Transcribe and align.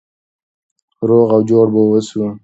روغ 1.07 1.29
او 1.35 1.41
جوړ 1.49 1.65
به 1.73 1.79
اوسو. 1.87 2.23